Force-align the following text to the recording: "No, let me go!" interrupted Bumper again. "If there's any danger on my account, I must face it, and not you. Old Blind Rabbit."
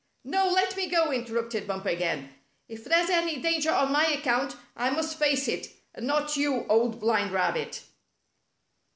"No, 0.23 0.49
let 0.49 0.75
me 0.75 0.87
go!" 0.89 1.11
interrupted 1.11 1.67
Bumper 1.67 1.89
again. 1.89 2.33
"If 2.67 2.85
there's 2.85 3.11
any 3.11 3.39
danger 3.39 3.69
on 3.71 3.91
my 3.91 4.07
account, 4.07 4.55
I 4.75 4.89
must 4.89 5.19
face 5.19 5.47
it, 5.47 5.67
and 5.93 6.07
not 6.07 6.35
you. 6.35 6.65
Old 6.69 6.99
Blind 6.99 7.29
Rabbit." 7.31 7.83